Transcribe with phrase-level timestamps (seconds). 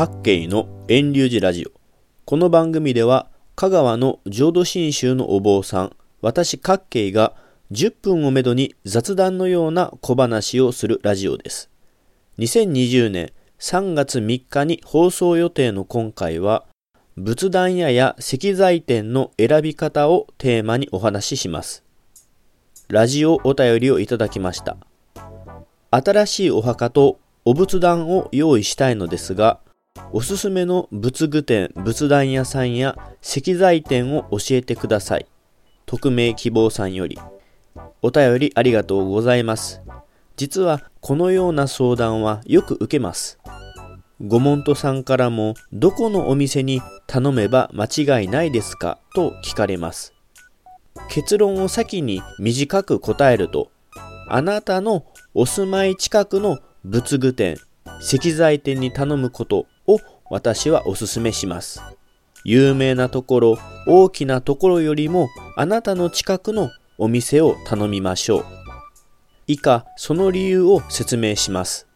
[0.00, 1.72] 各系の遠流寺ラジオ。
[2.24, 7.34] この番組では、香川の浄土真宗のお坊さん、私各系が
[7.70, 11.68] 10分をめどに雑談のような小話をするラジオです。
[12.38, 16.64] 2020年3月3日に放送予定の今回は、
[17.18, 21.84] 仏壇屋や石材店の選び方をテーマにお話しします。
[22.88, 24.78] ラジオお便りをいただきました。
[25.90, 29.60] 新しいお墓とお仏壇を用意したいのですが、
[30.12, 35.26] おすすめの仏具店、仏壇屋さんや石材店を教えてください。
[35.86, 37.18] 匿名希望さんより。
[38.00, 39.82] お便りありがとうございます。
[40.36, 43.38] 実はこのような相談はよく受けます。
[44.24, 48.98] ご門徒さんからもどこのお店に頼めば間違いないですか？
[49.14, 50.14] と聞かれます。
[51.08, 53.72] 結論を先に短く答えると、
[54.28, 57.56] あなたのお住まい近くの仏具店、
[58.00, 59.66] 石材店に頼むこと
[60.30, 61.82] 私はお勧めします。
[62.44, 68.44] 有名なところ、大きなところよりもあなたの近くのお店を頼みましょう。
[69.46, 71.88] 以下、その理由を説明します。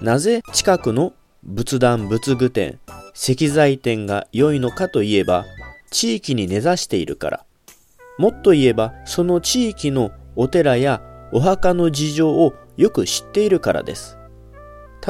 [0.00, 1.12] なぜ近くの
[1.44, 2.80] 仏壇仏具店、
[3.14, 5.44] 石材店が良いのかといえば、
[5.90, 7.44] 地域に根ざしているから。
[8.18, 11.00] もっと言えば、その地域のお寺や
[11.32, 14.18] お墓の事情をよく知っているからです。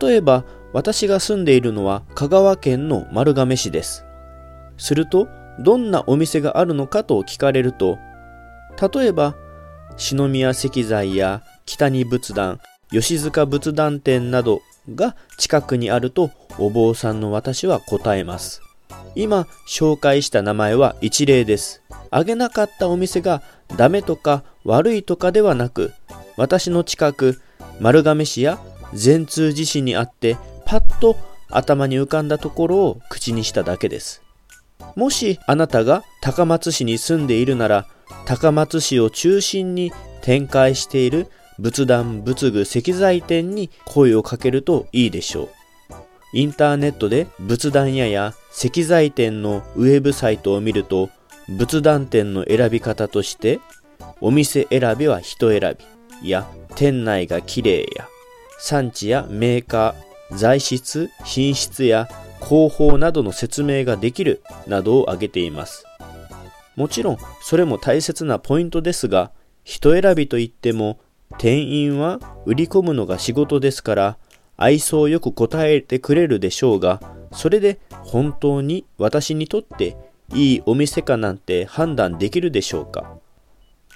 [0.00, 4.04] 例えば、私が住んでいるのは香川県の丸亀市です。
[4.76, 5.28] すると、
[5.60, 7.96] どんなお店があるのかと聞かれると、
[8.92, 9.36] 例えば、
[9.96, 12.58] 篠宮石材や北に仏壇、
[12.90, 18.60] 吉塚仏壇店などが近くにあるとお坊さんの私は答えます。
[19.14, 21.82] 今紹介した名前は一例です。
[22.10, 23.42] あげなかったお店が
[23.76, 25.92] ダメとか悪いとかではなく、
[26.36, 27.40] 私の近く
[27.78, 28.58] 丸亀市や
[28.92, 30.36] 善通寺市にあって
[31.00, 31.16] と
[31.50, 34.22] 頭に浮かんだところを口にしただけです。
[34.96, 37.86] もしあなたが高松市に住んでいるなら
[38.26, 41.28] 高松市を中心に展開している
[41.58, 45.48] 仏壇仏具石材店に声をかけるといいでしょう。
[46.32, 51.10] インターネットで仏壇屋や石材店のウェブサイトを見ると
[51.48, 53.60] 仏壇店の選び方として
[54.20, 55.76] お店選びは人選
[56.22, 58.08] びや店内が綺麗や
[58.58, 59.94] 産地やメーカー、
[60.36, 62.08] 材質、品質や
[62.40, 65.84] 広報などの説明ができるなどを挙げています。
[66.76, 69.30] もちろんそれも大切なポイントですが、
[69.62, 70.98] 人選びといっても
[71.38, 74.18] 店員は売り込むのが仕事ですから
[74.56, 77.00] 愛想よく答えてくれるでしょうが、
[77.32, 79.96] それで本当に私にとって
[80.32, 83.18] いいお店かなんて判断できるでしょうか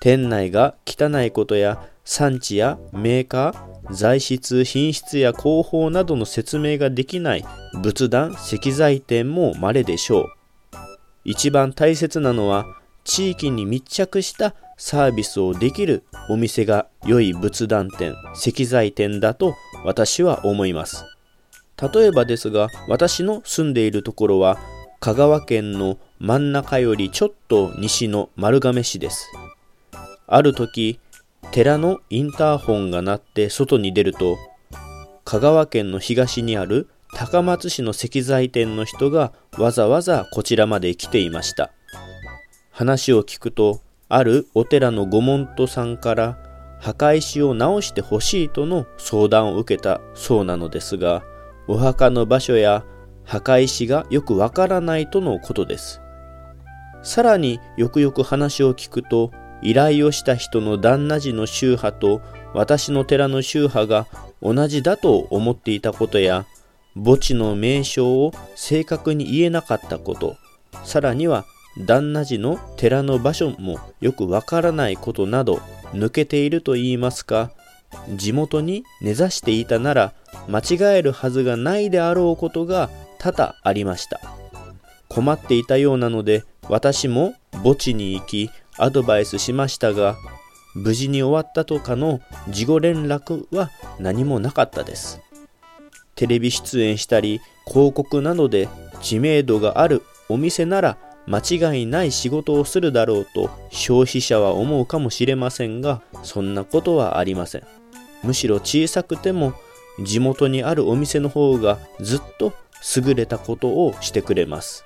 [0.00, 7.44] 店内が汚いことや産地やメーカー、材質、品質や広報などの説明ができない
[7.82, 10.26] 仏壇、石材店も稀でしょう。
[11.24, 12.64] 一番大切なのは
[13.02, 21.04] 地域に密着したサービスをできるお店が良い仏壇店、石材店だと私は思います。
[21.92, 24.58] 例えばですが、私の住んでいるところは
[25.00, 29.28] 香川県の真ん中よりちょっと西の丸亀市です。
[30.28, 30.98] ある時、
[31.50, 34.36] 寺のインターホンが鳴って外に出ると、
[35.24, 41.70] 香川県の東にある高松市の石材店の人がわざわざこちらまで来ていました。
[42.70, 46.38] 話を聞くと、あるお寺の御門徒さんから
[46.78, 51.24] 墓石を直してほしいとの相談を受けたそうなのですが、
[51.68, 52.84] お墓の場所や
[53.24, 56.00] 墓石がよくわからないとのことです。
[57.02, 62.20] さらによくよく話を聞くと、依頼をした人の旦那寺の宗派と
[62.54, 64.06] 私の寺の宗派が
[64.42, 66.46] 同じだと思っていたことや、
[66.94, 70.36] 墓地の名称を正確に言えなかったこと、
[70.84, 71.44] さらには
[71.78, 75.60] 旦那寺の寺の場所もよくわからないことなど
[75.92, 77.50] 抜けていると言いますか、
[78.14, 80.12] 地元に根ざしていたなら
[80.48, 84.20] 間違えるはずがないであろうことが多々ありました。
[85.08, 90.16] 困っていたようなので私も墓地に行きアドバイスしましたが
[90.74, 95.20] 無事に終わったとかの事後連絡は何もなかったです。
[96.16, 98.68] テレビ出演したり広告などで
[99.02, 101.40] 知名度があるお店なら間
[101.72, 107.62] 違いない仕事をするだろうと消費者は思うかもしれませんがそんなことはありません
[108.22, 109.52] むしろ小さくても
[110.02, 112.52] 地元にあるお店の方がずっと
[112.96, 114.84] 優れたことをしてくれます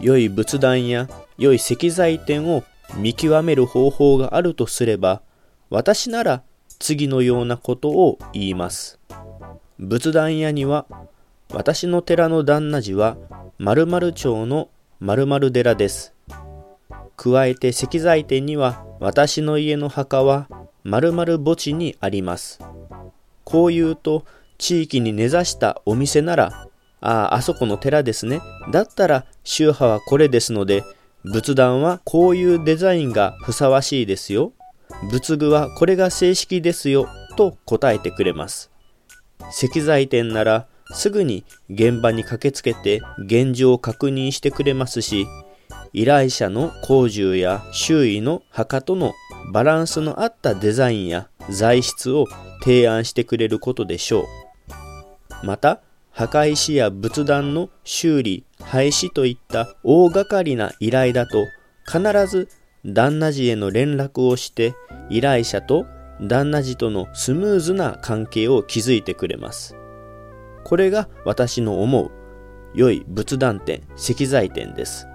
[0.00, 2.64] 良い仏壇や良い石材店を
[2.96, 5.22] 見極める方法があるとすれば
[5.70, 6.42] 私なら
[6.78, 8.98] 次のようなことを言います
[9.78, 10.86] 仏壇屋には
[11.52, 13.16] 私の寺の旦那寺は
[13.58, 16.14] 〇〇町の〇〇寺です。
[17.16, 20.48] 加えて石材店には私の家の墓は
[20.84, 22.60] 〇〇墓地にあります。
[23.44, 24.24] こう言うと
[24.56, 26.68] 地域に根ざしたお店なら、
[27.00, 28.40] ああ、あそこの寺ですね。
[28.70, 30.82] だったら宗派はこれですので、
[31.24, 34.52] 仏壇はこういうデザインがふさわしいですよ。
[35.10, 37.08] 仏具はこれが正式ですよ。
[37.36, 38.70] と答えてくれます。
[39.50, 45.26] 石材店ならすぐに現場に駆けつけて現状を確認してくれますし、
[45.92, 49.12] 依頼者の工住や周囲の墓との
[49.52, 52.26] バランスの合ったデザインや材質を
[52.62, 55.46] 提案してくれることでしょう。
[55.46, 55.80] また、
[56.12, 61.46] 墓石や仏壇の修理、廃止といった大掛かりな依頼だと
[61.86, 62.48] 必ず
[62.84, 64.74] 旦那寺への連絡をして
[65.08, 65.86] 依頼者と
[66.20, 69.74] 旦那寺とのスムーズな関係を築いてくれます。
[70.64, 72.10] これが私の思う
[72.74, 75.06] 良い仏壇店、石材店です。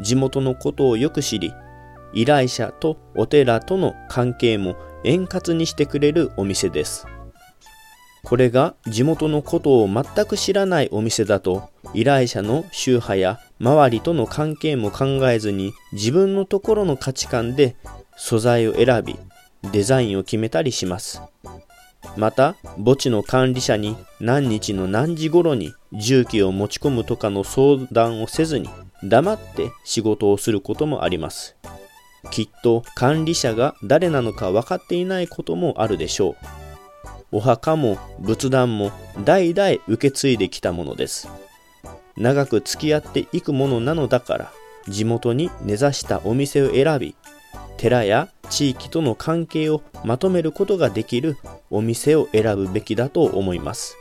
[0.00, 1.54] 地元のことをよく知り、
[2.12, 7.06] 依頼者とお寺との関係も円滑にしてくれるお店です。
[8.26, 17.76] これが地元のことを全く知らないお店だと依頼者の宗派や周りとの関係も考えずに自分のところの価値観で
[18.16, 19.16] 素材を選び
[19.70, 21.22] デザインを決めたりします。
[22.16, 28.68] また墓地の管理者に何日の何時頃に重機を持ち込むとかの相談をせずに
[29.04, 31.54] 黙って仕事をすることもあります。
[32.32, 36.65] きっと管理者が誰なのか分かっていないこともあるでしょう。
[37.32, 38.92] お墓も仏壇も
[39.24, 41.28] 代々受け継いできたものです。
[42.16, 44.52] 長く付き合っていくものなのだから、
[44.88, 47.16] 地元に根ざしたお店を選び、
[47.76, 51.36] 寺や地域との関係をまとめることができる
[51.70, 53.96] お店を選ぶべきだと思います。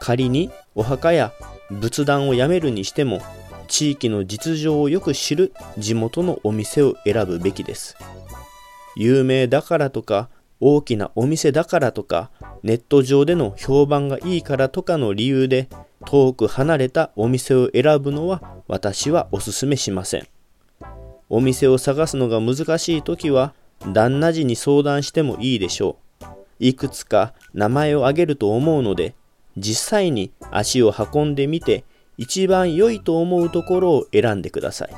[0.00, 1.32] 仮にお墓や
[1.70, 3.20] 仏壇をやめるにしても、
[3.68, 7.96] 地域の実情をよく知る地元のお店を選ぶべきです。
[8.96, 10.28] 有名だからとか
[10.64, 12.30] 大きなお店だからとか、
[12.62, 15.68] ネット上での評判がいいからとかの理由で、
[16.06, 20.28] 遠く離れたお店を選ぶのは私はお勧めしません。
[21.28, 23.54] お店を探すのが難しい時は、
[23.92, 26.26] 旦那寺に相談してもいいでしょう。
[26.60, 29.16] いくつか名前を挙げると思うので、
[29.56, 31.82] 実際に足を運んでみて、
[32.18, 34.90] 一番良いと思うところを選んでください。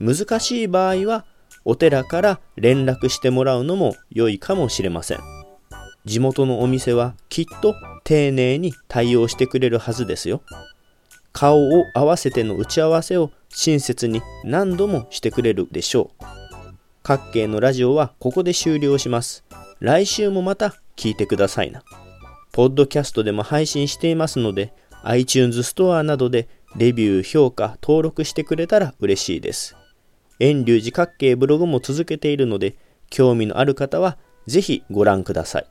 [0.00, 1.26] 難しい場合は
[1.64, 5.20] お寺から連絡してもらうのも良いかもしれません。
[6.04, 7.74] 地元のお店はきっと
[8.04, 10.42] 丁寧に対応してくれるはずですよ。
[11.32, 16.24] 顔を合わせての打ち合わせを親切に何度もしてくれるでしょう。
[17.02, 19.44] 各系のラジオはここで終了します。
[19.80, 21.82] 来週もまた聞いてくださいな。
[22.52, 24.72] ポッドキャストでも配信していますので、
[25.04, 29.76] iTunes ストアなどでレビュー、評価、登録してくれたら嬉しいです。
[30.42, 32.74] 遠流寺各系ブログも続けているので、
[33.10, 34.18] 興味のある方は
[34.48, 35.66] ぜひご覧ください。